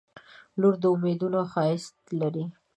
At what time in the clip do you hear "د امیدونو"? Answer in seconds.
0.81-1.39